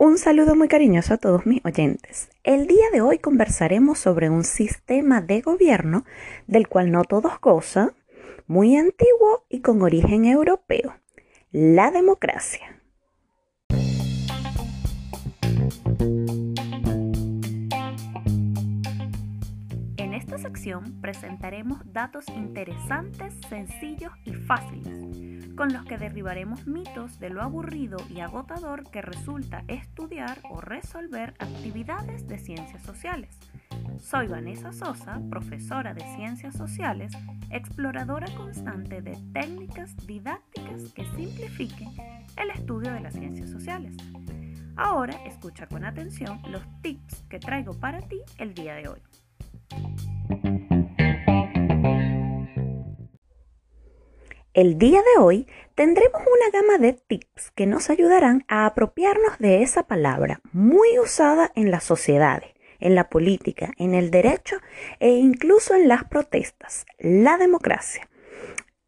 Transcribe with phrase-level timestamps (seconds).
[0.00, 2.28] Un saludo muy cariñoso a todos mis oyentes.
[2.44, 6.04] El día de hoy conversaremos sobre un sistema de gobierno
[6.46, 7.90] del cual no todos gozan,
[8.46, 10.94] muy antiguo y con origen europeo,
[11.50, 12.77] la democracia.
[20.28, 27.40] Esta sección presentaremos datos interesantes, sencillos y fáciles con los que derribaremos mitos de lo
[27.40, 33.38] aburrido y agotador que resulta estudiar o resolver actividades de ciencias sociales.
[33.98, 37.10] Soy Vanessa Sosa, profesora de Ciencias Sociales,
[37.48, 41.88] exploradora constante de técnicas didácticas que simplifiquen
[42.36, 43.96] el estudio de las ciencias sociales.
[44.76, 49.00] Ahora escucha con atención los tips que traigo para ti el día de hoy.
[54.58, 59.62] El día de hoy tendremos una gama de tips que nos ayudarán a apropiarnos de
[59.62, 62.50] esa palabra muy usada en las sociedades,
[62.80, 64.56] en la política, en el derecho
[64.98, 68.08] e incluso en las protestas, la democracia.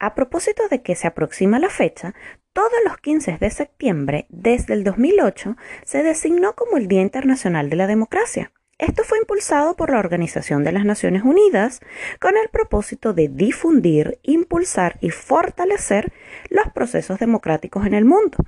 [0.01, 2.17] A propósito de que se aproxima la fecha,
[2.53, 7.77] todos los 15 de septiembre desde el 2008 se designó como el Día Internacional de
[7.77, 8.51] la Democracia.
[8.81, 11.81] Esto fue impulsado por la Organización de las Naciones Unidas
[12.19, 16.15] con el propósito de difundir, impulsar y fortalecer
[16.49, 18.39] los procesos democráticos en el mundo.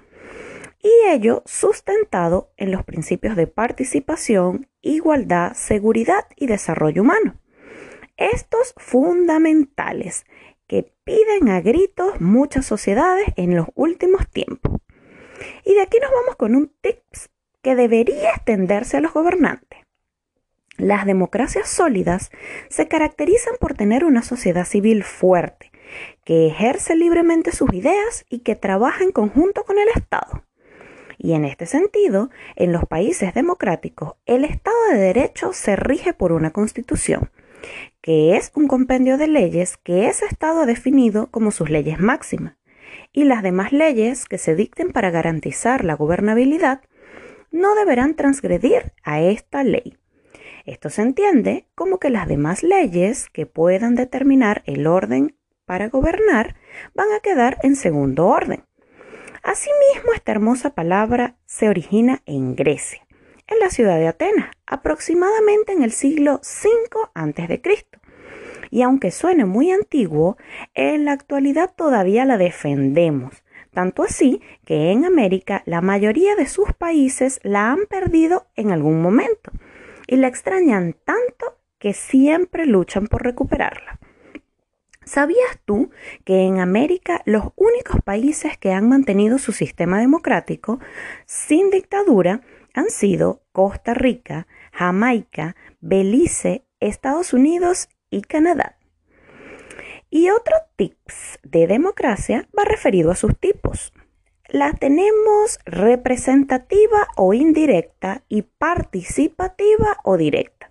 [0.82, 7.38] Y ello sustentado en los principios de participación, igualdad, seguridad y desarrollo humano.
[8.16, 10.24] Estos fundamentales
[10.66, 14.80] que piden a gritos muchas sociedades en los últimos tiempos.
[15.66, 17.28] Y de aquí nos vamos con un tips
[17.60, 19.71] que debería extenderse a los gobernantes.
[20.82, 22.32] Las democracias sólidas
[22.68, 25.70] se caracterizan por tener una sociedad civil fuerte,
[26.24, 30.42] que ejerce libremente sus ideas y que trabaja en conjunto con el Estado.
[31.18, 36.32] Y en este sentido, en los países democráticos, el Estado de Derecho se rige por
[36.32, 37.30] una constitución,
[38.00, 42.56] que es un compendio de leyes que ese Estado ha definido como sus leyes máximas,
[43.12, 46.80] y las demás leyes que se dicten para garantizar la gobernabilidad
[47.52, 49.96] no deberán transgredir a esta ley.
[50.64, 56.56] Esto se entiende como que las demás leyes que puedan determinar el orden para gobernar
[56.94, 58.64] van a quedar en segundo orden.
[59.42, 63.04] Asimismo, esta hermosa palabra se origina en Grecia,
[63.48, 67.86] en la ciudad de Atenas, aproximadamente en el siglo V a.C.
[68.70, 70.36] Y aunque suene muy antiguo,
[70.74, 73.42] en la actualidad todavía la defendemos,
[73.72, 79.02] tanto así que en América la mayoría de sus países la han perdido en algún
[79.02, 79.50] momento
[80.12, 83.98] y la extrañan tanto que siempre luchan por recuperarla.
[85.06, 85.90] ¿Sabías tú
[86.26, 90.80] que en América los únicos países que han mantenido su sistema democrático
[91.24, 92.42] sin dictadura
[92.74, 98.78] han sido Costa Rica, Jamaica, Belice, Estados Unidos y Canadá?
[100.10, 103.94] Y otro tips de democracia va referido a sus tipos
[104.52, 110.68] la tenemos representativa o indirecta y participativa o directa.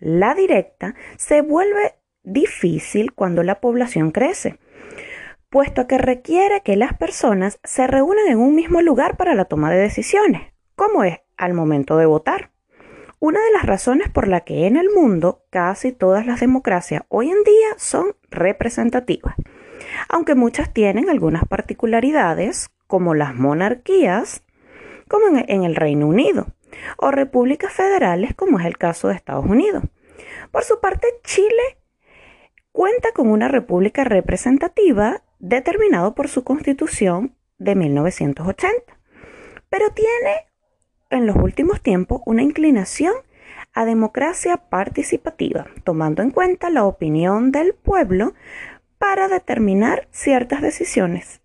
[0.00, 1.94] La directa se vuelve
[2.24, 4.58] difícil cuando la población crece,
[5.48, 9.70] puesto que requiere que las personas se reúnan en un mismo lugar para la toma
[9.70, 12.50] de decisiones, como es al momento de votar.
[13.18, 17.30] Una de las razones por la que en el mundo casi todas las democracias hoy
[17.30, 19.36] en día son representativas,
[20.10, 24.42] aunque muchas tienen algunas particularidades como las monarquías,
[25.08, 26.46] como en, el Reino Unido,
[26.96, 29.84] o repúblicas federales, como es el caso de Estados Unidos.
[30.50, 31.78] Por su parte, Chile
[32.72, 38.98] cuenta con una república representativa determinado por su constitución de 1980,
[39.68, 40.46] pero tiene
[41.10, 43.14] en los últimos tiempos una inclinación
[43.72, 48.34] a democracia participativa, tomando en cuenta la opinión del pueblo
[48.98, 51.40] para determinar ciertas decisiones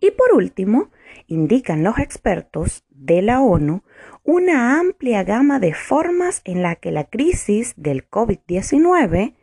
[0.00, 0.90] y por último,
[1.26, 3.82] indican los expertos de la ONU
[4.22, 9.34] una amplia gama de formas en la que la crisis del COVID-19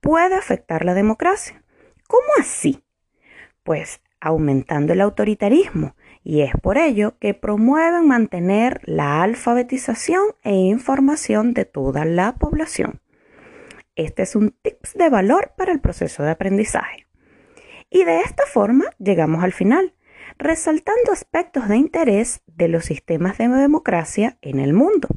[0.00, 1.62] puede afectar la democracia.
[2.06, 2.82] ¿Cómo así?
[3.62, 11.54] Pues aumentando el autoritarismo y es por ello que promueven mantener la alfabetización e información
[11.54, 13.00] de toda la población.
[13.96, 17.06] Este es un tips de valor para el proceso de aprendizaje.
[17.90, 19.94] Y de esta forma llegamos al final
[20.40, 25.08] resaltando aspectos de interés de los sistemas de democracia en el mundo,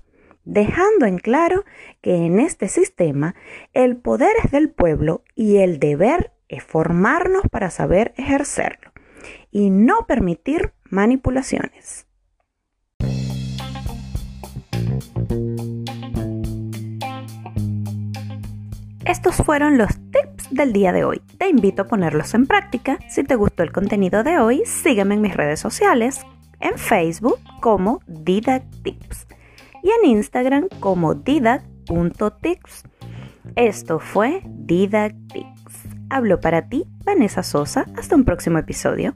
[0.44, 1.64] dejando en claro
[2.02, 3.34] que en este sistema
[3.72, 8.92] el poder es del pueblo y el deber es formarnos para saber ejercerlo
[9.50, 12.06] y no permitir manipulaciones.
[19.14, 21.22] Estos fueron los tips del día de hoy.
[21.38, 22.98] Te invito a ponerlos en práctica.
[23.08, 26.26] Si te gustó el contenido de hoy, sígueme en mis redes sociales,
[26.60, 29.28] en Facebook como Didactips
[29.84, 32.86] y en Instagram como didac.tips.
[33.56, 35.84] Esto fue Didactips.
[36.10, 37.86] Hablo para ti, Vanessa Sosa.
[37.96, 39.14] Hasta un próximo episodio.